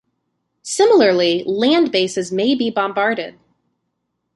Similarly, 0.63 1.43
land 1.45 1.91
bases 1.91 2.31
may 2.31 2.55
be 2.55 2.71
bombarded. 2.71 3.37